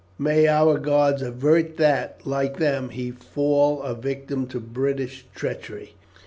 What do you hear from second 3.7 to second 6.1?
a victim to British treachery!"